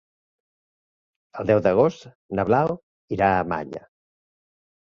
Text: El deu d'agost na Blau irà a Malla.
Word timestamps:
El 1.43 1.51
deu 1.51 1.61
d'agost 1.67 2.09
na 2.41 2.47
Blau 2.49 2.73
irà 3.19 3.31
a 3.37 3.47
Malla. 3.55 3.87